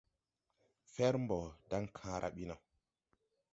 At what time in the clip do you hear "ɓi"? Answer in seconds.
2.35-2.43